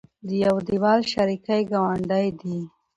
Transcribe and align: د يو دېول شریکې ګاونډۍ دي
د 0.27 0.29
يو 0.45 0.55
دېول 0.67 0.99
شریکې 1.13 1.57
ګاونډۍ 1.71 2.27
دي 2.39 2.57